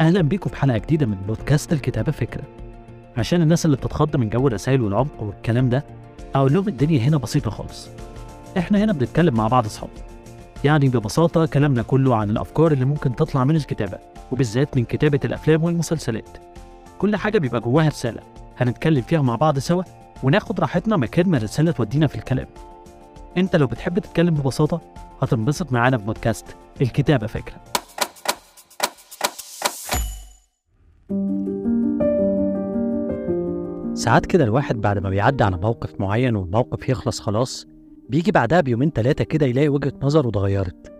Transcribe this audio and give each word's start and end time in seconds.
أهلا 0.00 0.22
بيكم 0.22 0.50
في 0.50 0.56
حلقة 0.56 0.78
جديدة 0.78 1.06
من 1.06 1.16
بودكاست 1.26 1.72
الكتابة 1.72 2.12
فكرة. 2.12 2.42
عشان 3.16 3.42
الناس 3.42 3.66
اللي 3.66 3.76
بتتخض 3.76 4.16
من 4.16 4.28
جو 4.28 4.48
الرسائل 4.48 4.80
والعمق 4.82 5.22
والكلام 5.22 5.68
ده 5.68 5.84
أقول 6.34 6.52
لهم 6.54 6.68
الدنيا 6.68 7.00
هنا 7.00 7.16
بسيطة 7.16 7.50
خالص. 7.50 7.88
إحنا 8.58 8.84
هنا 8.84 8.92
بنتكلم 8.92 9.34
مع 9.34 9.48
بعض 9.48 9.64
أصحاب. 9.64 9.90
يعني 10.64 10.88
ببساطة 10.88 11.46
كلامنا 11.46 11.82
كله 11.82 12.16
عن 12.16 12.30
الأفكار 12.30 12.72
اللي 12.72 12.84
ممكن 12.84 13.16
تطلع 13.16 13.44
من 13.44 13.56
الكتابة 13.56 13.98
وبالذات 14.32 14.76
من 14.76 14.84
كتابة 14.84 15.20
الأفلام 15.24 15.64
والمسلسلات. 15.64 16.28
كل 16.98 17.16
حاجة 17.16 17.38
بيبقى 17.38 17.60
جواها 17.60 17.88
رسالة. 17.88 18.20
هنتكلم 18.58 19.02
فيها 19.02 19.22
مع 19.22 19.36
بعض 19.36 19.58
سوا 19.58 19.82
وناخد 20.22 20.60
راحتنا 20.60 20.96
مكان 20.96 21.28
ما 21.28 21.36
الرسالة 21.36 21.72
تودينا 21.72 22.06
في 22.06 22.14
الكلام. 22.14 22.46
إنت 23.36 23.56
لو 23.56 23.66
بتحب 23.66 23.98
تتكلم 23.98 24.34
ببساطة 24.34 24.80
هتنبسط 25.22 25.72
معانا 25.72 25.98
في 25.98 26.04
بودكاست 26.04 26.46
الكتابة 26.80 27.26
فكرة. 27.26 27.56
ساعات 34.10 34.26
كده 34.26 34.44
الواحد 34.44 34.80
بعد 34.80 34.98
ما 34.98 35.10
بيعدي 35.10 35.44
على 35.44 35.56
موقف 35.56 36.00
معين 36.00 36.36
والموقف 36.36 36.88
يخلص 36.88 37.20
خلاص 37.20 37.66
بيجي 38.08 38.32
بعدها 38.32 38.60
بيومين 38.60 38.92
تلاتة 38.92 39.24
كده 39.24 39.46
يلاقي 39.46 39.68
وجهة 39.68 39.92
نظره 40.02 40.28
اتغيرت. 40.28 40.92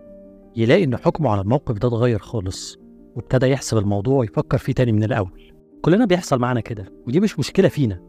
يلاقي 0.55 0.83
إن 0.83 0.97
حكمه 0.97 1.29
على 1.29 1.41
الموقف 1.41 1.77
ده 1.77 1.87
اتغير 1.87 2.19
خالص 2.19 2.77
وابتدى 3.15 3.45
يحسب 3.45 3.77
الموضوع 3.77 4.17
ويفكر 4.17 4.57
فيه 4.57 4.73
تاني 4.73 4.91
من 4.91 5.03
الأول. 5.03 5.51
كلنا 5.81 6.05
بيحصل 6.05 6.39
معانا 6.39 6.59
كده 6.59 6.85
ودي 7.07 7.19
مش 7.19 7.39
مشكلة 7.39 7.67
فينا 7.67 8.01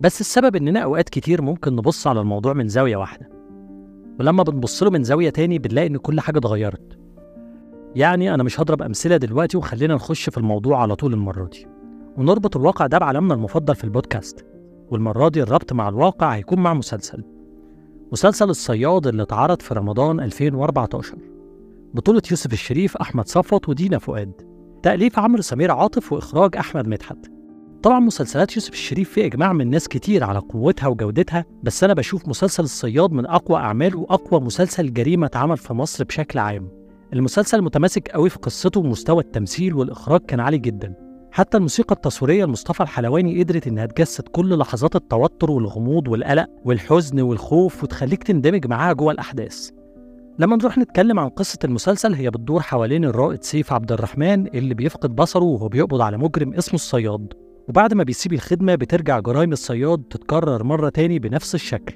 بس 0.00 0.20
السبب 0.20 0.56
إننا 0.56 0.80
أوقات 0.80 1.08
كتير 1.08 1.42
ممكن 1.42 1.76
نبص 1.76 2.06
على 2.06 2.20
الموضوع 2.20 2.52
من 2.52 2.68
زاوية 2.68 2.96
واحدة. 2.96 3.28
ولما 4.20 4.42
بنبص 4.42 4.82
له 4.82 4.90
من 4.90 5.04
زاوية 5.04 5.30
تاني 5.30 5.58
بنلاقي 5.58 5.86
إن 5.86 5.96
كل 5.96 6.20
حاجة 6.20 6.38
اتغيرت. 6.38 6.98
يعني 7.96 8.34
أنا 8.34 8.42
مش 8.42 8.60
هضرب 8.60 8.82
أمثلة 8.82 9.16
دلوقتي 9.16 9.56
وخلينا 9.56 9.94
نخش 9.94 10.30
في 10.30 10.38
الموضوع 10.38 10.82
على 10.82 10.96
طول 10.96 11.12
المرة 11.12 11.44
دي. 11.44 11.79
ونربط 12.20 12.56
الواقع 12.56 12.86
ده 12.86 12.98
بعالمنا 12.98 13.34
المفضل 13.34 13.74
في 13.74 13.84
البودكاست. 13.84 14.46
والمرة 14.90 15.28
دي 15.28 15.42
الربط 15.42 15.72
مع 15.72 15.88
الواقع 15.88 16.34
هيكون 16.34 16.58
مع 16.58 16.74
مسلسل. 16.74 17.24
مسلسل 18.12 18.50
الصياد 18.50 19.06
اللي 19.06 19.22
اتعرض 19.22 19.62
في 19.62 19.74
رمضان 19.74 20.20
2014 20.20 21.18
بطولة 21.94 22.22
يوسف 22.30 22.52
الشريف 22.52 22.96
أحمد 22.96 23.28
صفوت 23.28 23.68
ودينا 23.68 23.98
فؤاد. 23.98 24.32
تأليف 24.82 25.18
عمرو 25.18 25.42
سمير 25.42 25.70
عاطف 25.70 26.12
وإخراج 26.12 26.56
أحمد 26.56 26.88
مدحت. 26.88 27.16
طبعا 27.82 28.00
مسلسلات 28.00 28.56
يوسف 28.56 28.72
الشريف 28.72 29.10
في 29.10 29.26
إجماع 29.26 29.52
من 29.52 29.70
ناس 29.70 29.88
كتير 29.88 30.24
على 30.24 30.38
قوتها 30.38 30.88
وجودتها 30.88 31.44
بس 31.62 31.84
أنا 31.84 31.94
بشوف 31.94 32.28
مسلسل 32.28 32.62
الصياد 32.62 33.12
من 33.12 33.26
أقوى 33.26 33.58
أعماله 33.58 33.98
وأقوى 33.98 34.40
مسلسل 34.40 34.92
جريمة 34.92 35.26
اتعمل 35.26 35.56
في 35.56 35.72
مصر 35.72 36.04
بشكل 36.04 36.38
عام. 36.38 36.68
المسلسل 37.12 37.62
متماسك 37.62 38.08
قوي 38.08 38.30
في 38.30 38.38
قصته 38.38 38.80
ومستوى 38.80 39.22
التمثيل 39.22 39.74
والإخراج 39.74 40.20
كان 40.20 40.40
عالي 40.40 40.58
جدا. 40.58 41.09
حتى 41.32 41.56
الموسيقى 41.56 41.94
التصويرية 41.94 42.44
لمصطفى 42.44 42.82
الحلواني 42.82 43.42
قدرت 43.42 43.66
إنها 43.66 43.86
تجسد 43.86 44.28
كل 44.28 44.58
لحظات 44.58 44.96
التوتر 44.96 45.50
والغموض 45.50 46.08
والقلق 46.08 46.46
والحزن 46.64 47.20
والخوف 47.20 47.82
وتخليك 47.82 48.22
تندمج 48.22 48.66
معاها 48.66 48.92
جوه 48.92 49.12
الأحداث. 49.12 49.70
لما 50.38 50.56
نروح 50.56 50.78
نتكلم 50.78 51.18
عن 51.18 51.28
قصة 51.28 51.58
المسلسل 51.64 52.14
هي 52.14 52.30
بتدور 52.30 52.60
حوالين 52.60 53.04
الرائد 53.04 53.44
سيف 53.44 53.72
عبد 53.72 53.92
الرحمن 53.92 54.46
اللي 54.46 54.74
بيفقد 54.74 55.16
بصره 55.16 55.44
وهو 55.44 55.68
بيقبض 55.68 56.00
على 56.00 56.18
مجرم 56.18 56.54
اسمه 56.54 56.74
الصياد. 56.74 57.32
وبعد 57.68 57.94
ما 57.94 58.02
بيسيب 58.02 58.32
الخدمة 58.32 58.74
بترجع 58.74 59.20
جرائم 59.20 59.52
الصياد 59.52 60.02
تتكرر 60.10 60.64
مرة 60.64 60.88
تاني 60.88 61.18
بنفس 61.18 61.54
الشكل. 61.54 61.94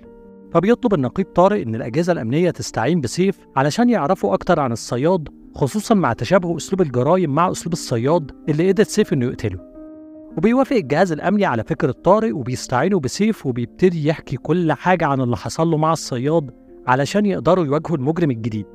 فبيطلب 0.53 0.95
النقيب 0.95 1.27
طارق 1.27 1.61
إن 1.61 1.75
الأجهزة 1.75 2.13
الأمنية 2.13 2.51
تستعين 2.51 3.01
بسيف 3.01 3.39
علشان 3.57 3.91
يعرفوا 3.91 4.35
أكتر 4.35 4.61
عن 4.61 4.73
الصياد 4.73 5.29
خصوصا 5.55 5.95
مع 5.95 6.13
تشابه 6.13 6.57
أسلوب 6.57 6.81
الجرايم 6.81 7.35
مع 7.35 7.51
أسلوب 7.51 7.73
الصياد 7.73 8.31
اللي 8.49 8.69
قدر 8.73 8.85
سيف 8.85 9.13
إنه 9.13 9.27
يقتله. 9.27 9.59
وبيوافق 10.37 10.77
الجهاز 10.77 11.13
الأمني 11.13 11.45
على 11.45 11.65
فكرة 11.65 11.93
طارق 11.93 12.37
وبيستعينوا 12.37 13.01
بسيف 13.01 13.47
وبيبتدي 13.47 14.09
يحكي 14.09 14.37
كل 14.37 14.73
حاجة 14.73 15.07
عن 15.07 15.21
اللي 15.21 15.37
حصل 15.37 15.69
له 15.69 15.77
مع 15.77 15.93
الصياد 15.93 16.51
علشان 16.87 17.27
يقدروا 17.27 17.65
يواجهوا 17.65 17.97
المجرم 17.97 18.31
الجديد. 18.31 18.67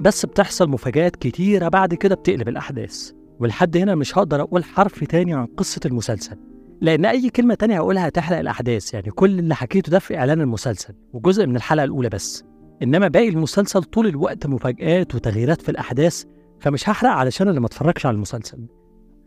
بس 0.00 0.26
بتحصل 0.26 0.68
مفاجآت 0.70 1.16
كتيرة 1.16 1.68
بعد 1.68 1.94
كده 1.94 2.14
بتقلب 2.14 2.48
الأحداث. 2.48 3.10
ولحد 3.40 3.76
هنا 3.76 3.94
مش 3.94 4.18
هقدر 4.18 4.40
أقول 4.40 4.64
حرف 4.64 5.04
تاني 5.04 5.34
عن 5.34 5.46
قصة 5.46 5.80
المسلسل. 5.86 6.36
لأن 6.80 7.04
أي 7.04 7.30
كلمة 7.30 7.54
تانية 7.54 7.76
هقولها 7.76 8.08
هتحرق 8.08 8.38
الأحداث 8.38 8.94
يعني 8.94 9.10
كل 9.10 9.38
اللي 9.38 9.54
حكيته 9.54 9.90
ده 9.90 9.98
في 9.98 10.18
إعلان 10.18 10.40
المسلسل 10.40 10.94
وجزء 11.12 11.46
من 11.46 11.56
الحلقة 11.56 11.84
الأولى 11.84 12.08
بس. 12.08 12.44
إنما 12.82 13.08
باقي 13.08 13.28
المسلسل 13.28 13.82
طول 13.82 14.06
الوقت 14.06 14.46
مفاجآت 14.46 15.14
وتغييرات 15.14 15.62
في 15.62 15.68
الأحداث 15.68 16.24
فمش 16.60 16.88
هحرق 16.88 17.10
علشان 17.10 17.48
اللي 17.48 17.60
ما 17.60 17.66
اتفرجش 17.66 18.06
على 18.06 18.14
المسلسل. 18.14 18.58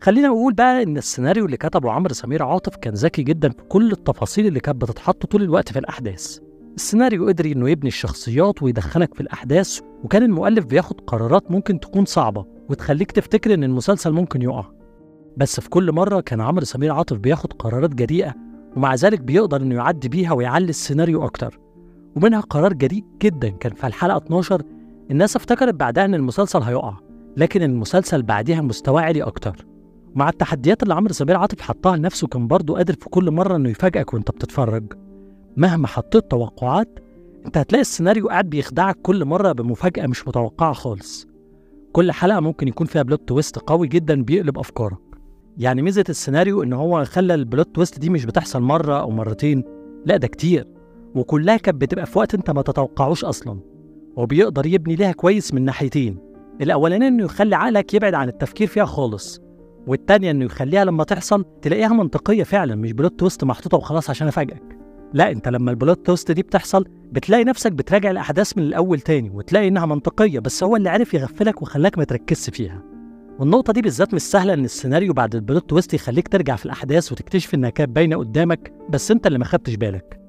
خلينا 0.00 0.28
نقول 0.28 0.52
بقى 0.52 0.82
إن 0.82 0.96
السيناريو 0.96 1.46
اللي 1.46 1.56
كتبه 1.56 1.90
عمرو 1.90 2.14
سمير 2.14 2.42
عاطف 2.42 2.76
كان 2.76 2.94
ذكي 2.94 3.22
جدا 3.22 3.48
في 3.48 3.62
كل 3.68 3.92
التفاصيل 3.92 4.46
اللي 4.46 4.60
كانت 4.60 4.82
بتتحط 4.82 5.26
طول 5.26 5.42
الوقت 5.42 5.72
في 5.72 5.78
الأحداث. 5.78 6.38
السيناريو 6.76 7.26
قدر 7.28 7.44
إنه 7.46 7.70
يبني 7.70 7.88
الشخصيات 7.88 8.62
ويدخلك 8.62 9.14
في 9.14 9.20
الأحداث 9.20 9.80
وكان 10.04 10.22
المؤلف 10.22 10.64
بياخد 10.64 11.00
قرارات 11.00 11.50
ممكن 11.50 11.80
تكون 11.80 12.04
صعبة 12.04 12.46
وتخليك 12.70 13.12
تفتكر 13.12 13.54
إن 13.54 13.64
المسلسل 13.64 14.12
ممكن 14.12 14.42
يقع. 14.42 14.64
بس 15.36 15.60
في 15.60 15.68
كل 15.68 15.92
مرة 15.92 16.20
كان 16.20 16.40
عمرو 16.40 16.64
سمير 16.64 16.92
عاطف 16.92 17.16
بياخد 17.16 17.52
قرارات 17.52 17.94
جريئة 17.94 18.34
ومع 18.76 18.94
ذلك 18.94 19.20
بيقدر 19.20 19.62
إنه 19.62 19.74
يعدي 19.74 20.08
بيها 20.08 20.32
ويعلي 20.32 20.68
السيناريو 20.70 21.24
أكتر. 21.24 21.58
ومنها 22.16 22.40
قرار 22.40 22.72
جريء 22.72 23.04
جدا 23.22 23.48
كان 23.48 23.72
في 23.74 23.86
الحلقة 23.86 24.16
12 24.16 24.62
الناس 25.10 25.36
افتكرت 25.36 25.74
بعدها 25.74 26.04
إن 26.04 26.14
المسلسل 26.14 26.62
هيقع 26.62 26.94
لكن 27.36 27.62
المسلسل 27.62 28.22
بعدها 28.22 28.60
مستواه 28.60 29.00
عالي 29.02 29.22
أكتر. 29.22 29.66
مع 30.14 30.28
التحديات 30.28 30.82
اللي 30.82 30.94
عمرو 30.94 31.12
سمير 31.12 31.36
عاطف 31.36 31.60
حطها 31.60 31.96
لنفسه 31.96 32.26
كان 32.26 32.46
برضه 32.46 32.74
قادر 32.76 32.94
في 32.94 33.08
كل 33.08 33.30
مرة 33.30 33.56
إنه 33.56 33.68
يفاجئك 33.70 34.14
وأنت 34.14 34.30
بتتفرج. 34.30 34.92
مهما 35.56 35.86
حطيت 35.86 36.30
توقعات 36.30 36.98
أنت 37.46 37.58
هتلاقي 37.58 37.80
السيناريو 37.80 38.28
قاعد 38.28 38.50
بيخدعك 38.50 38.96
كل 39.02 39.24
مرة 39.24 39.52
بمفاجأة 39.52 40.06
مش 40.06 40.28
متوقعة 40.28 40.72
خالص. 40.72 41.26
كل 41.92 42.12
حلقة 42.12 42.40
ممكن 42.40 42.68
يكون 42.68 42.86
فيها 42.86 43.02
plot 43.02 43.28
twist 43.28 43.58
قوي 43.58 43.88
جدا 43.88 44.22
بيقلب 44.22 44.58
أفكارك. 44.58 44.98
يعني 45.58 45.82
ميزة 45.82 46.04
السيناريو 46.08 46.62
إن 46.62 46.72
هو 46.72 47.04
خلى 47.04 47.34
ال 47.34 47.42
plot 47.42 47.74
twist 47.74 47.98
دي 47.98 48.10
مش 48.10 48.24
بتحصل 48.24 48.62
مرة 48.62 49.00
أو 49.00 49.10
مرتين 49.10 49.64
لا 50.06 50.16
ده 50.16 50.26
كتير. 50.26 50.66
وكلها 51.14 51.56
كانت 51.56 51.80
بتبقى 51.80 52.06
في 52.06 52.18
وقت 52.18 52.34
انت 52.34 52.50
ما 52.50 52.62
تتوقعوش 52.62 53.24
أصلا 53.24 53.60
وبيقدر 54.16 54.66
يبني 54.66 54.96
ليها 54.96 55.12
كويس 55.12 55.54
من 55.54 55.64
ناحيتين 55.64 56.18
الأولانية 56.60 57.08
إنه 57.08 57.24
يخلي 57.24 57.56
عقلك 57.56 57.94
يبعد 57.94 58.14
عن 58.14 58.28
التفكير 58.28 58.66
فيها 58.66 58.84
خالص 58.84 59.40
والتانية 59.86 60.30
إنه 60.30 60.44
يخليها 60.44 60.84
لما 60.84 61.04
تحصل 61.04 61.44
تلاقيها 61.62 61.88
منطقية 61.88 62.42
فعلا 62.42 62.74
مش 62.74 62.92
plot 62.92 63.20
twist 63.20 63.44
محطوطة 63.44 63.76
وخلاص 63.76 64.10
عشان 64.10 64.28
أفاجئك 64.28 64.78
لا 65.12 65.30
أنت 65.30 65.48
لما 65.48 65.70
ال 65.70 65.77
plot 65.77 66.06
twist 66.06 66.30
دي 66.30 66.42
بتحصل 66.42 66.84
بتلاقي 67.12 67.44
نفسك 67.44 67.72
بتراجع 67.72 68.10
الأحداث 68.10 68.58
من 68.58 68.62
الأول 68.62 69.00
تاني 69.00 69.30
وتلاقي 69.30 69.68
إنها 69.68 69.86
منطقية 69.86 70.38
بس 70.38 70.64
هو 70.64 70.76
اللي 70.76 70.90
عرف 70.90 71.14
يغفلك 71.14 71.62
وخلاك 71.62 71.98
ما 71.98 72.04
تركزش 72.04 72.50
فيها 72.50 72.82
والنقطة 73.38 73.72
دي 73.72 73.82
بالذات 73.82 74.14
مش 74.14 74.22
سهلة 74.22 74.54
إن 74.54 74.64
السيناريو 74.64 75.12
بعد 75.12 75.34
ال 75.34 75.41
plot 75.41 75.70
twist 75.70 75.94
يخليك 75.94 76.28
ترجع 76.28 76.56
في 76.56 76.66
الأحداث 76.66 77.12
وتكتشف 77.12 77.54
إنها 77.54 77.70
كانت 77.70 77.90
باينة 77.90 78.16
قدامك 78.16 78.72
بس 78.90 79.10
أنت 79.10 79.26
اللي 79.26 79.38
ما 79.38 79.44
خدتش 79.44 79.74
بالك. 79.74 80.21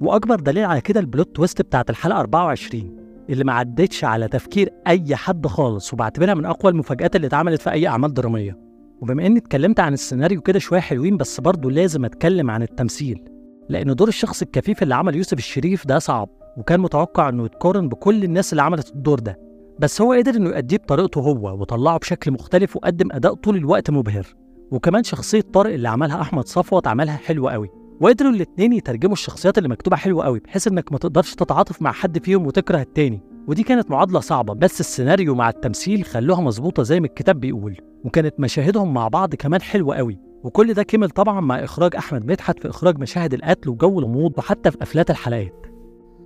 وأكبر 0.00 0.40
دليل 0.40 0.64
على 0.64 0.80
كده 0.80 1.00
ال 1.00 1.07
plot 1.07 1.36
twist 1.36 1.62
بتاعت 1.62 1.90
الحلقة 1.90 2.20
24 2.20 2.96
اللي 3.30 3.44
ما 3.44 3.52
عدتش 3.52 4.04
على 4.04 4.28
تفكير 4.28 4.70
أي 4.86 5.16
حد 5.16 5.46
خالص 5.46 5.92
وبعتبرها 5.92 6.34
من 6.34 6.44
أقوى 6.44 6.72
المفاجآت 6.72 7.16
اللي 7.16 7.26
اتعملت 7.26 7.62
في 7.62 7.70
أي 7.70 7.86
أعمال 7.86 8.14
درامية. 8.14 8.58
وبما 9.00 9.26
إني 9.26 9.38
اتكلمت 9.38 9.80
عن 9.80 9.92
السيناريو 9.92 10.40
كده 10.40 10.58
شوية 10.58 10.80
حلوين 10.80 11.16
بس 11.16 11.40
برضه 11.40 11.70
لازم 11.70 12.04
أتكلم 12.04 12.50
عن 12.50 12.62
التمثيل. 12.62 13.24
لأن 13.68 13.94
دور 13.94 14.08
الشخص 14.08 14.42
الكفيف 14.42 14.82
اللي 14.82 14.94
عمل 14.94 15.16
يوسف 15.16 15.38
الشريف 15.38 15.86
ده 15.86 15.98
صعب 15.98 16.28
وكان 16.56 16.80
متوقع 16.80 17.28
إنه 17.28 17.44
يتقارن 17.44 17.88
بكل 17.88 18.24
الناس 18.24 18.52
اللي 18.52 18.62
عملت 18.62 18.88
الدور 18.94 19.18
ده. 19.18 19.38
بس 19.78 20.00
هو 20.00 20.12
قدر 20.12 20.34
إنه 20.34 20.50
يأديه 20.50 20.76
بطريقته 20.76 21.20
هو 21.20 21.60
وطلعه 21.60 21.98
بشكل 21.98 22.30
مختلف 22.32 22.76
وقدم 22.76 23.08
أداء 23.12 23.34
طول 23.34 23.56
الوقت 23.56 23.90
مبهر. 23.90 24.26
وكمان 24.70 25.02
شخصية 25.04 25.40
طارق 25.40 25.72
اللي 25.72 25.88
عملها 25.88 26.20
أحمد 26.20 26.48
صفوت 26.48 26.86
عملها 26.86 27.16
حلو 27.16 27.48
قوي. 27.48 27.85
وقدروا 28.00 28.30
الاتنين 28.30 28.72
يترجموا 28.72 29.12
الشخصيات 29.12 29.58
اللي 29.58 29.68
مكتوبة 29.68 29.96
حلوة 29.96 30.24
قوي 30.24 30.38
بحيث 30.40 30.68
إنك 30.68 30.92
ما 30.92 30.98
تقدرش 30.98 31.34
تتعاطف 31.34 31.82
مع 31.82 31.92
حد 31.92 32.24
فيهم 32.24 32.46
وتكره 32.46 32.80
التاني. 32.80 33.20
ودي 33.48 33.62
كانت 33.62 33.90
معادلة 33.90 34.20
صعبة 34.20 34.54
بس 34.54 34.80
السيناريو 34.80 35.34
مع 35.34 35.48
التمثيل 35.48 36.04
خلوها 36.04 36.40
مظبوطة 36.40 36.82
زي 36.82 37.00
ما 37.00 37.06
الكتاب 37.06 37.40
بيقول. 37.40 37.76
وكانت 38.04 38.40
مشاهدهم 38.40 38.94
مع 38.94 39.08
بعض 39.08 39.34
كمان 39.34 39.62
حلوة 39.62 39.96
قوي. 39.96 40.18
وكل 40.44 40.74
ده 40.74 40.82
كمل 40.82 41.10
طبعا 41.10 41.40
مع 41.40 41.64
إخراج 41.64 41.96
أحمد 41.96 42.24
مدحت 42.26 42.58
في 42.58 42.68
إخراج 42.68 42.98
مشاهد 42.98 43.34
القتل 43.34 43.68
وجو 43.70 43.98
الغموض 43.98 44.32
وحتى 44.38 44.70
في 44.70 44.76
قفلات 44.76 45.10
الحلقات. 45.10 45.66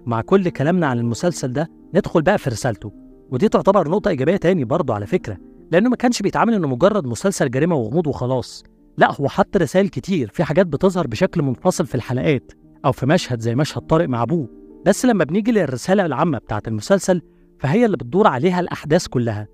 مع 0.06 0.20
كل 0.20 0.48
كلامنا 0.48 0.86
عن 0.86 0.98
المسلسل 0.98 1.52
ده 1.52 1.68
ندخل 1.94 2.22
بقى 2.22 2.38
في 2.38 2.50
رسالته. 2.50 2.92
ودي 3.30 3.48
تعتبر 3.48 3.88
نقطة 3.88 4.08
إيجابية 4.08 4.36
تاني 4.36 4.64
برضه 4.64 4.94
على 4.94 5.06
فكرة 5.06 5.36
لأنه 5.72 5.90
ما 5.90 5.96
كانش 5.96 6.22
بيتعامل 6.22 6.54
إنه 6.54 6.68
مجرد 6.68 7.06
مسلسل 7.06 7.50
جريمة 7.50 7.76
وغموض 7.76 8.06
وخلاص. 8.06 8.64
لا 8.98 9.20
هو 9.20 9.28
حط 9.28 9.56
رسائل 9.56 9.88
كتير 9.88 10.30
في 10.34 10.44
حاجات 10.44 10.66
بتظهر 10.66 11.06
بشكل 11.06 11.42
منفصل 11.42 11.86
في 11.86 11.94
الحلقات 11.94 12.52
أو 12.84 12.92
في 12.92 13.06
مشهد 13.06 13.40
زي 13.40 13.54
مشهد 13.54 13.82
طارق 13.82 14.08
مع 14.08 14.22
أبوه. 14.22 14.48
بس 14.86 15.04
لما 15.06 15.24
بنيجي 15.24 15.52
للرسالة 15.52 16.06
العامة 16.06 16.38
بتاعة 16.38 16.62
المسلسل 16.66 17.22
فهي 17.58 17.84
اللي 17.84 17.96
بتدور 17.96 18.26
عليها 18.26 18.60
الأحداث 18.60 19.06
كلها. 19.06 19.48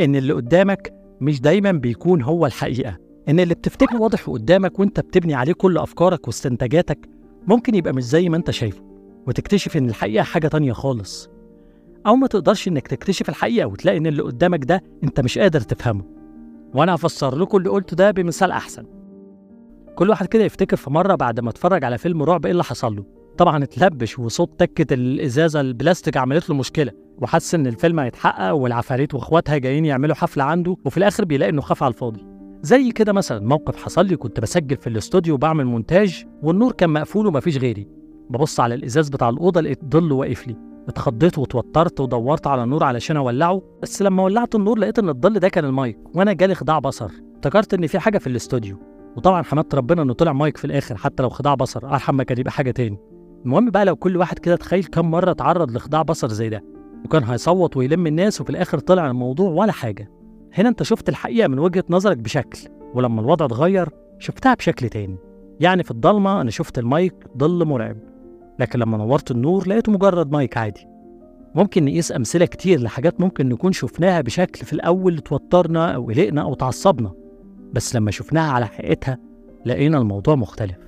إن 0.00 0.16
اللي 0.16 0.32
قدامك 0.32 0.94
مش 1.20 1.40
دايما 1.40 1.72
بيكون 1.72 2.22
هو 2.22 2.46
الحقيقة. 2.46 2.98
إن 3.28 3.40
اللي 3.40 3.54
بتفتكره 3.54 4.00
واضح 4.00 4.30
قدامك 4.30 4.78
وأنت 4.78 5.00
بتبني 5.00 5.34
عليه 5.34 5.52
كل 5.52 5.78
أفكارك 5.78 6.26
واستنتاجاتك 6.26 7.08
ممكن 7.46 7.74
يبقى 7.74 7.92
مش 7.92 8.02
زي 8.04 8.28
ما 8.28 8.36
أنت 8.36 8.50
شايفه. 8.50 8.82
وتكتشف 9.26 9.76
إن 9.76 9.88
الحقيقة 9.88 10.22
حاجة 10.22 10.48
تانية 10.48 10.72
خالص. 10.72 11.28
أو 12.06 12.16
ما 12.16 12.26
تقدرش 12.26 12.68
إنك 12.68 12.88
تكتشف 12.88 13.28
الحقيقة 13.28 13.66
وتلاقي 13.66 13.98
إن 13.98 14.06
اللي 14.06 14.22
قدامك 14.22 14.64
ده 14.64 14.82
أنت 15.04 15.20
مش 15.20 15.38
قادر 15.38 15.60
تفهمه. 15.60 16.04
وأنا 16.74 16.94
هفسر 16.94 17.36
لكم 17.36 17.58
اللي 17.58 17.68
قلته 17.68 17.96
ده 17.96 18.10
بمثال 18.10 18.50
أحسن. 18.50 18.84
كل 19.94 20.10
واحد 20.10 20.26
كده 20.26 20.44
يفتكر 20.44 20.76
في 20.76 20.90
مرة 20.90 21.14
بعد 21.14 21.40
ما 21.40 21.50
اتفرج 21.50 21.84
على 21.84 21.98
فيلم 21.98 22.22
رعب 22.22 22.44
إيه 22.46 22.52
اللي 22.52 22.64
حصل 22.64 22.96
له. 22.96 23.04
طبعا 23.38 23.64
اتلبش 23.64 24.18
وصوت 24.18 24.60
تكة 24.60 24.94
الإزازة 24.94 25.60
البلاستيك 25.60 26.16
عملت 26.16 26.50
له 26.50 26.56
مشكلة 26.56 26.92
وحس 27.18 27.54
إن 27.54 27.66
الفيلم 27.66 28.00
هيتحقق 28.00 28.52
والعفاريت 28.52 29.14
وإخواتها 29.14 29.58
جايين 29.58 29.84
يعملوا 29.84 30.14
حفلة 30.14 30.44
عنده 30.44 30.76
وفي 30.84 30.96
الآخر 30.98 31.24
بيلاقي 31.24 31.50
إنه 31.50 31.60
خاف 31.60 31.82
على 31.82 31.92
الفاضي. 31.94 32.26
زي 32.62 32.90
كده 32.90 33.12
مثلا 33.12 33.40
موقف 33.46 33.76
حصل 33.84 34.06
لي 34.06 34.16
كنت 34.16 34.40
بسجل 34.40 34.76
في 34.76 34.86
الاستوديو 34.86 35.34
وبعمل 35.34 35.64
مونتاج 35.64 36.24
والنور 36.42 36.72
كان 36.72 36.90
مقفول 36.90 37.26
ومفيش 37.26 37.56
غيري. 37.58 37.88
ببص 38.30 38.60
على 38.60 38.74
الإزاز 38.74 39.08
بتاع 39.08 39.28
الأوضة 39.28 39.60
لقيت 39.60 39.80
ظل 39.92 40.12
واقف 40.12 40.48
لي. 40.48 40.56
اتخضيت 40.88 41.38
واتوترت 41.38 42.00
ودورت 42.00 42.46
على 42.46 42.62
النور 42.64 42.84
علشان 42.84 43.16
أولعه 43.16 43.62
بس 43.82 44.02
لما 44.02 44.22
ولعت 44.22 44.54
النور 44.54 44.78
لقيت 44.78 44.98
إن 44.98 45.08
الظل 45.08 45.38
ده 45.38 45.48
كان 45.48 45.64
المايك 45.64 45.98
وأنا 46.14 46.32
جالي 46.32 46.54
خداع 46.54 46.78
بصر. 46.78 47.10
افتكرت 47.36 47.74
إن 47.74 47.86
في 47.86 47.98
حاجة 47.98 48.18
في 48.18 48.26
الاستوديو. 48.26 48.76
وطبعا 49.16 49.42
حمدت 49.42 49.74
ربنا 49.74 50.02
إنه 50.02 50.12
طلع 50.12 50.32
مايك 50.32 50.56
في 50.56 50.64
الآخر 50.64 50.96
حتى 50.96 51.22
لو 51.22 51.28
خداع 51.28 51.54
بصر 51.54 51.86
أرحم 51.86 52.14
ما 52.14 52.24
كان 52.24 52.38
يبقى 52.38 52.52
حاجة 52.52 52.70
تاني. 52.70 52.98
المهم 53.44 53.70
بقى 53.70 53.84
لو 53.84 53.96
كل 53.96 54.16
واحد 54.16 54.38
كده 54.38 54.56
تخيل 54.56 54.84
كم 54.84 55.10
مرة 55.10 55.30
اتعرض 55.30 55.70
لخداع 55.70 56.02
بصر 56.02 56.28
زي 56.28 56.48
ده. 56.48 56.64
وكان 57.04 57.24
هيصوت 57.24 57.76
ويلم 57.76 58.06
الناس 58.06 58.40
وفي 58.40 58.50
الآخر 58.50 58.78
طلع 58.78 59.06
الموضوع 59.10 59.50
ولا 59.50 59.72
حاجة. 59.72 60.10
هنا 60.52 60.68
أنت 60.68 60.82
شفت 60.82 61.08
الحقيقة 61.08 61.48
من 61.48 61.58
وجهة 61.58 61.84
نظرك 61.90 62.16
بشكل 62.16 62.58
ولما 62.94 63.20
الوضع 63.20 63.46
اتغير 63.46 63.88
شفتها 64.18 64.54
بشكل 64.54 64.88
تاني. 64.88 65.16
يعني 65.60 65.82
في 65.82 65.90
الضلمة 65.90 66.40
أنا 66.40 66.50
شفت 66.50 66.78
المايك 66.78 67.14
ظل 67.38 67.64
مرعب. 67.64 67.96
لكن 68.58 68.78
لما 68.78 68.96
نورت 68.98 69.30
النور 69.30 69.68
لقيته 69.68 69.92
مجرد 69.92 70.32
مايك 70.32 70.56
عادي. 70.56 70.86
ممكن 71.54 71.84
نقيس 71.84 72.12
أمثلة 72.12 72.46
كتير 72.46 72.80
لحاجات 72.80 73.20
ممكن 73.20 73.48
نكون 73.48 73.72
شفناها 73.72 74.20
بشكل 74.20 74.66
في 74.66 74.72
الأول 74.72 75.18
توترنا 75.18 75.94
أو 75.94 76.06
قلقنا 76.06 76.42
أو 76.42 76.54
تعصبنا 76.54 77.12
بس 77.72 77.96
لما 77.96 78.10
شفناها 78.10 78.52
على 78.52 78.66
حقيقتها 78.66 79.18
لقينا 79.66 79.98
الموضوع 79.98 80.34
مختلف. 80.34 80.78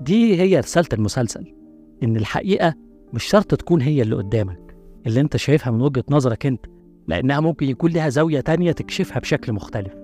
دي 0.00 0.40
هي 0.40 0.60
رسالة 0.60 0.88
المسلسل 0.92 1.54
إن 2.02 2.16
الحقيقة 2.16 2.74
مش 3.12 3.24
شرط 3.24 3.54
تكون 3.54 3.80
هي 3.80 4.02
اللي 4.02 4.16
قدامك 4.16 4.76
اللي 5.06 5.20
أنت 5.20 5.36
شايفها 5.36 5.70
من 5.70 5.80
وجهة 5.80 6.04
نظرك 6.10 6.46
أنت 6.46 6.66
لأنها 7.08 7.40
ممكن 7.40 7.66
يكون 7.66 7.90
لها 7.90 8.08
زاوية 8.08 8.40
تانية 8.40 8.72
تكشفها 8.72 9.18
بشكل 9.18 9.52
مختلف. 9.52 9.94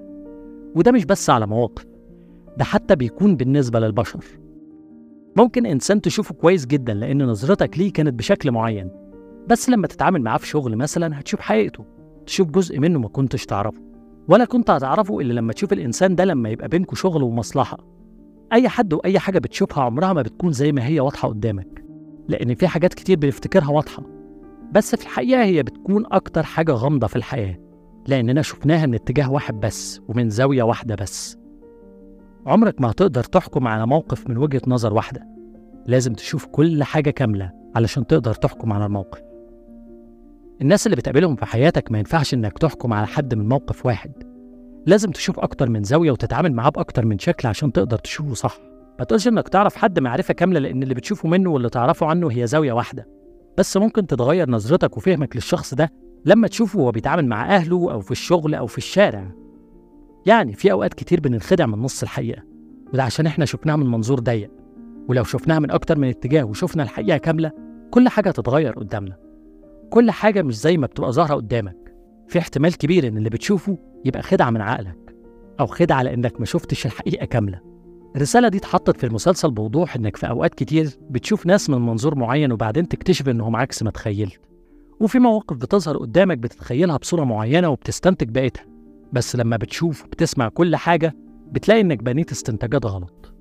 وده 0.76 0.92
مش 0.92 1.04
بس 1.04 1.30
على 1.30 1.46
مواقف 1.46 1.86
ده 2.56 2.64
حتى 2.64 2.96
بيكون 2.96 3.36
بالنسبة 3.36 3.80
للبشر. 3.80 4.24
ممكن 5.36 5.66
إنسان 5.66 6.00
تشوفه 6.00 6.34
كويس 6.34 6.66
جدا 6.66 6.94
لأن 6.94 7.22
نظرتك 7.26 7.78
ليه 7.78 7.92
كانت 7.92 8.14
بشكل 8.14 8.50
معين. 8.50 8.90
بس 9.48 9.68
لما 9.70 9.86
تتعامل 9.86 10.22
معاه 10.22 10.36
في 10.38 10.46
شغل 10.46 10.76
مثلا 10.76 11.20
هتشوف 11.20 11.40
حقيقته 11.40 11.84
تشوف 12.26 12.50
جزء 12.50 12.78
منه 12.78 12.98
ما 12.98 13.08
كنتش 13.08 13.46
تعرفه. 13.46 13.80
ولا 14.28 14.44
كنت 14.44 14.70
هتعرفه 14.70 15.20
إلا 15.20 15.32
لما 15.32 15.52
تشوف 15.52 15.72
الإنسان 15.72 16.14
ده 16.14 16.24
لما 16.24 16.48
يبقى 16.48 16.68
بينكوا 16.68 16.96
شغل 16.96 17.22
ومصلحة. 17.22 17.78
أي 18.52 18.68
حد 18.68 18.92
وأي 18.92 19.18
حاجة 19.18 19.38
بتشوفها 19.38 19.84
عمرها 19.84 20.12
ما 20.12 20.22
بتكون 20.22 20.52
زي 20.52 20.72
ما 20.72 20.86
هي 20.86 21.00
واضحة 21.00 21.28
قدامك 21.28 21.84
لأن 22.28 22.54
في 22.54 22.66
حاجات 22.68 22.94
كتير 22.94 23.18
بنفتكرها 23.18 23.70
واضحة. 23.70 24.02
بس 24.72 24.94
في 24.96 25.02
الحقيقة 25.02 25.44
هي 25.44 25.62
بتكون 25.62 26.04
أكتر 26.12 26.42
حاجة 26.42 26.72
غامضة 26.72 27.06
في 27.06 27.16
الحياة 27.16 27.58
لأننا 28.08 28.42
شفناها 28.42 28.86
من 28.86 28.94
اتجاه 28.94 29.32
واحد 29.32 29.60
بس 29.60 30.00
ومن 30.08 30.30
زاوية 30.30 30.62
واحدة 30.62 30.94
بس. 30.94 31.38
عمرك 32.46 32.80
ما 32.80 32.90
هتقدر 32.90 33.24
تحكم 33.24 33.68
على 33.68 33.86
موقف 33.86 34.30
من 34.30 34.36
وجهة 34.36 34.62
نظر 34.66 34.94
واحدة. 34.94 35.26
لازم 35.86 36.14
تشوف 36.14 36.46
كل 36.46 36.84
حاجة 36.84 37.10
كاملة 37.10 37.50
علشان 37.76 38.06
تقدر 38.06 38.34
تحكم 38.34 38.72
على 38.72 38.86
الموقف. 38.86 39.22
الناس 40.60 40.86
اللي 40.86 40.96
بتقابلهم 40.96 41.36
في 41.36 41.46
حياتك 41.46 41.92
ما 41.92 41.98
ينفعش 41.98 42.34
إنك 42.34 42.58
تحكم 42.58 42.92
على 42.92 43.06
حد 43.06 43.34
من 43.34 43.48
موقف 43.48 43.86
واحد. 43.86 44.12
لازم 44.86 45.10
تشوف 45.10 45.40
أكتر 45.40 45.68
من 45.70 45.82
زاوية 45.82 46.10
وتتعامل 46.10 46.52
معاه 46.52 46.70
بأكتر 46.70 47.06
من 47.06 47.18
شكل 47.18 47.48
عشان 47.48 47.72
تقدر 47.72 47.98
تشوفه 47.98 48.34
صح. 48.34 48.58
ما 48.98 49.04
تقولش 49.04 49.28
إنك 49.28 49.48
تعرف 49.48 49.76
حد 49.76 49.98
معرفة 49.98 50.34
كاملة 50.34 50.60
لأن 50.60 50.82
اللي 50.82 50.94
بتشوفه 50.94 51.28
منه 51.28 51.50
واللي 51.50 51.68
تعرفه 51.68 52.06
عنه 52.06 52.28
هي 52.30 52.46
زاوية 52.46 52.72
واحدة. 52.72 53.08
بس 53.58 53.76
ممكن 53.76 54.06
تتغير 54.06 54.50
نظرتك 54.50 54.96
وفهمك 54.96 55.36
للشخص 55.36 55.74
ده 55.74 55.90
لما 56.24 56.48
تشوفه 56.48 56.78
وهو 56.78 56.90
بيتعامل 56.90 57.26
مع 57.26 57.56
أهله 57.56 57.92
أو 57.92 58.00
في 58.00 58.10
الشغل 58.10 58.54
أو 58.54 58.66
في 58.66 58.78
الشارع. 58.78 59.30
يعني 60.26 60.52
في 60.52 60.72
أوقات 60.72 60.94
كتير 60.94 61.20
بننخدع 61.20 61.66
من 61.66 61.78
نص 61.78 62.02
الحقيقة 62.02 62.42
وده 62.92 63.02
عشان 63.02 63.26
إحنا 63.26 63.44
شفناها 63.44 63.76
من 63.76 63.86
منظور 63.86 64.20
ضيق. 64.20 64.50
ولو 65.08 65.24
شفناها 65.24 65.58
من 65.58 65.70
أكتر 65.70 65.98
من 65.98 66.08
اتجاه 66.08 66.44
وشفنا 66.44 66.82
الحقيقة 66.82 67.16
كاملة 67.18 67.50
كل 67.90 68.08
حاجة 68.08 68.28
هتتغير 68.28 68.72
قدامنا. 68.72 69.16
كل 69.90 70.10
حاجة 70.10 70.42
مش 70.42 70.58
زي 70.58 70.76
ما 70.76 70.86
بتبقى 70.86 71.12
ظاهرة 71.12 71.34
قدامك. 71.34 71.94
في 72.28 72.38
احتمال 72.38 72.78
كبير 72.78 73.08
إن 73.08 73.16
اللي 73.16 73.30
بتشوفه 73.30 73.78
يبقى 74.04 74.22
خدعة 74.22 74.50
من 74.50 74.60
عقلك 74.60 75.16
أو 75.60 75.66
خدعة 75.66 76.02
لأنك 76.02 76.40
ما 76.40 76.46
شفتش 76.46 76.86
الحقيقة 76.86 77.26
كاملة. 77.26 77.60
الرسالة 78.16 78.48
دي 78.48 78.58
اتحطت 78.58 78.96
في 78.96 79.06
المسلسل 79.06 79.50
بوضوح 79.50 79.96
إنك 79.96 80.16
في 80.16 80.28
أوقات 80.28 80.54
كتير 80.54 80.90
بتشوف 81.10 81.46
ناس 81.46 81.70
من 81.70 81.78
منظور 81.78 82.14
معين 82.14 82.52
وبعدين 82.52 82.88
تكتشف 82.88 83.28
إنهم 83.28 83.56
عكس 83.56 83.82
ما 83.82 83.90
تخيلت. 83.90 84.40
وفي 85.00 85.18
مواقف 85.18 85.56
بتظهر 85.56 85.96
قدامك 85.96 86.38
بتتخيلها 86.38 86.96
بصورة 86.96 87.24
معينة 87.24 87.68
وبتستنتج 87.68 88.28
بقيتها. 88.28 88.71
بس 89.12 89.36
لما 89.36 89.56
بتشوف 89.56 90.04
وبتسمع 90.04 90.48
كل 90.48 90.76
حاجة 90.76 91.14
بتلاقي 91.52 91.80
إنك 91.80 92.02
بنيت 92.02 92.30
استنتاجات 92.32 92.86
غلط. 92.86 93.32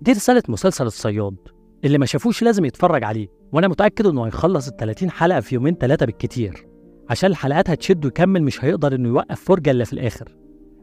دي 0.00 0.12
رسالة 0.12 0.42
مسلسل 0.48 0.86
الصياد 0.86 1.36
اللي 1.84 1.98
ما 1.98 2.06
شافوش 2.06 2.42
لازم 2.42 2.64
يتفرج 2.64 3.04
عليه 3.04 3.28
وأنا 3.52 3.68
متأكد 3.68 4.06
إنه 4.06 4.26
هيخلص 4.26 4.68
ال 4.68 4.76
30 4.76 5.10
حلقة 5.10 5.40
في 5.40 5.54
يومين 5.54 5.74
ثلاثة 5.74 6.06
بالكتير 6.06 6.66
عشان 7.10 7.30
الحلقات 7.30 7.70
هتشد 7.70 8.04
ويكمل 8.04 8.42
مش 8.42 8.64
هيقدر 8.64 8.94
إنه 8.94 9.08
يوقف 9.08 9.44
فرجة 9.44 9.70
إلا 9.70 9.84
في 9.84 9.92
الآخر. 9.92 10.36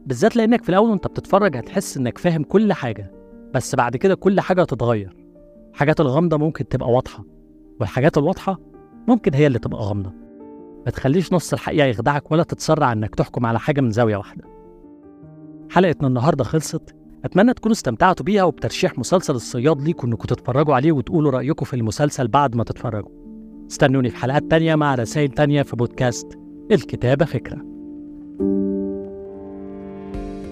بالذات 0.06 0.36
لأنك 0.36 0.62
في 0.62 0.68
الأول 0.68 0.90
وأنت 0.90 1.06
بتتفرج 1.06 1.56
هتحس 1.56 1.96
إنك 1.96 2.18
فاهم 2.18 2.42
كل 2.42 2.72
حاجة 2.72 3.12
بس 3.54 3.74
بعد 3.74 3.96
كده 3.96 4.14
كل 4.14 4.40
حاجة 4.40 4.62
هتتغير. 4.62 5.16
الحاجات 5.72 6.00
الغامضة 6.00 6.36
ممكن 6.36 6.68
تبقى 6.68 6.90
واضحة 6.90 7.24
والحاجات 7.80 8.18
الواضحة 8.18 8.58
ممكن 9.08 9.34
هي 9.34 9.46
اللي 9.46 9.58
تبقى 9.58 9.80
غامضة. 9.82 10.12
ما 10.86 10.92
تخليش 10.92 11.32
نص 11.32 11.52
الحقيقة 11.52 11.86
يخدعك 11.86 12.32
ولا 12.32 12.42
تتسرع 12.42 12.92
إنك 12.92 13.14
تحكم 13.14 13.46
على 13.46 13.58
حاجة 13.58 13.80
من 13.80 13.90
زاوية 13.90 14.16
واحدة. 14.16 14.44
حلقتنا 15.70 16.08
النهارده 16.08 16.44
خلصت. 16.44 16.94
أتمنى 17.24 17.54
تكونوا 17.54 17.72
استمتعتوا 17.72 18.24
بيها 18.24 18.44
وبترشيح 18.44 18.98
مسلسل 18.98 19.34
الصياد 19.34 19.82
ليكم 19.82 20.08
انكم 20.08 20.24
تتفرجوا 20.24 20.74
عليه 20.74 20.92
وتقولوا 20.92 21.30
رايكم 21.30 21.64
في 21.64 21.74
المسلسل 21.74 22.28
بعد 22.28 22.56
ما 22.56 22.64
تتفرجوا. 22.64 23.10
استنوني 23.70 24.10
في 24.10 24.16
حلقات 24.16 24.42
تانية 24.50 24.74
مع 24.74 24.94
رسائل 24.94 25.28
تانية 25.28 25.62
في 25.62 25.76
بودكاست 25.76 26.38
الكتابة 26.72 27.24
فكرة. 27.24 27.56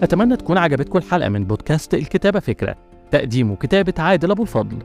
أتمنى 0.03 0.37
تكون 0.37 0.59
عجبتكم 0.59 0.99
الحلقة 0.99 1.29
من 1.29 1.45
بودكاست 1.45 1.95
الكتابة 1.95 2.41
فكرة. 2.41 2.77
تقديم 3.11 3.51
وكتابة 3.51 3.95
عادل 3.99 4.31
أبو 4.31 4.43
الفضل. 4.43 4.79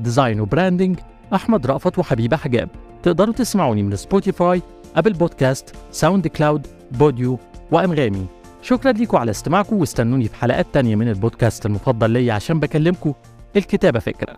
design 0.00 0.40
و 0.40 0.46
branding 0.46 0.98
أحمد 1.34 1.66
رأفت 1.66 1.98
وحبيبة 1.98 2.36
حجاب. 2.36 2.68
تقدروا 3.06 3.34
تسمعوني 3.34 3.82
من 3.82 3.96
سبوتيفاي 3.96 4.62
Apple 4.96 5.12
Podcasts 5.12 5.74
SoundCloud 5.90 6.66
بوديو 6.90 7.38
وأنغامي. 7.72 8.26
شكرا 8.62 8.92
ليكم 8.92 9.16
على 9.16 9.30
استماعكم 9.30 9.76
واستنوني 9.76 10.28
في 10.28 10.34
حلقات 10.34 10.66
تانية 10.72 10.96
من 10.96 11.08
البودكاست 11.08 11.66
المفضل 11.66 12.10
ليا 12.10 12.32
عشان 12.32 12.60
بكلمكم. 12.60 13.12
الكتابة 13.56 13.98
فكرة. 13.98 14.36